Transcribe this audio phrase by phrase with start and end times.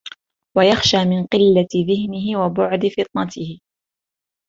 [0.57, 3.59] وَيَخْشَى مِنْ قِلَّةِ ذِهْنِهِ وَبُعْدِ فِطْنَتِهِ